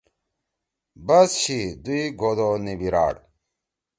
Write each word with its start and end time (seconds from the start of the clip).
”بس 1.05 1.29
چھی! 1.41 1.59
دُوئی 1.83 2.01
گھودو 2.19 2.49
نی 2.63 2.73
بیِراڑ! 2.79 3.13